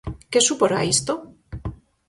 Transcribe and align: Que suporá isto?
Que 0.31 0.39
suporá 0.47 0.79
isto? 0.93 1.13